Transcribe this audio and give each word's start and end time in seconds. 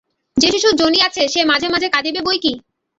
যে 0.37 0.47
শিশু 0.53 0.69
জনিয়াছে 0.81 1.23
সে 1.33 1.41
মাঝে 1.51 1.67
মাঝে 1.69 1.87
কাঁদিবে 1.93 2.21
বৈ 2.27 2.37
কি! 2.43 2.53